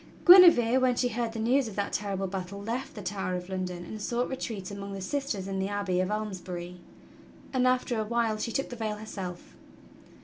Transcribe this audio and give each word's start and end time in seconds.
^ 0.21 0.25
Guinevere, 0.25 0.79
when 0.79 0.95
she 0.95 1.09
heard 1.09 1.31
the 1.33 1.37
news 1.37 1.67
of 1.67 1.75
that 1.75 1.93
terrible 1.93 2.25
battle, 2.25 2.59
left 2.59 2.95
the 2.95 3.03
Tower 3.03 3.35
of 3.35 3.49
London 3.49 3.85
and 3.85 4.01
sought 4.01 4.27
retreat 4.29 4.71
among 4.71 4.93
the 4.93 4.99
sisters 4.99 5.47
in 5.47 5.59
the 5.59 5.67
abbey 5.67 5.99
of 5.99 6.09
Almesbury, 6.09 6.77
and 7.53 7.67
after 7.67 7.99
a 7.99 8.03
while 8.03 8.37
she 8.39 8.51
took 8.51 8.69
the 8.69 8.75
veil 8.75 8.95
herself. 8.95 9.55